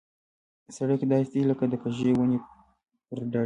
سړک 0.75 1.01
داسې 1.11 1.29
دی 1.33 1.41
لکه 1.49 1.63
د 1.71 1.73
کږې 1.83 2.11
ونې 2.17 2.39
پر 3.07 3.19
ډډ. 3.31 3.39